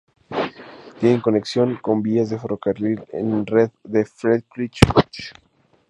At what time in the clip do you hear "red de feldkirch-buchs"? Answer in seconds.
3.45-5.31